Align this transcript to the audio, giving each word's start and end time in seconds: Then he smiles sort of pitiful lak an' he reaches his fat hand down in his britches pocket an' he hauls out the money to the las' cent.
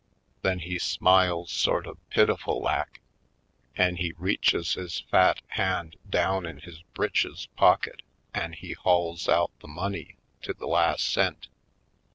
Then 0.41 0.57
he 0.57 0.79
smiles 0.79 1.51
sort 1.51 1.85
of 1.85 1.99
pitiful 2.09 2.59
lak 2.59 3.01
an' 3.75 3.97
he 3.97 4.13
reaches 4.17 4.73
his 4.73 5.01
fat 5.01 5.43
hand 5.49 5.95
down 6.09 6.47
in 6.47 6.57
his 6.57 6.81
britches 6.95 7.47
pocket 7.55 8.01
an' 8.33 8.53
he 8.53 8.73
hauls 8.73 9.29
out 9.29 9.51
the 9.59 9.67
money 9.67 10.15
to 10.41 10.55
the 10.55 10.65
las' 10.65 11.03
cent. 11.03 11.49